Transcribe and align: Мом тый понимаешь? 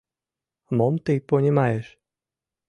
Мом 0.77 0.95
тый 1.05 1.17
понимаешь? 1.29 1.89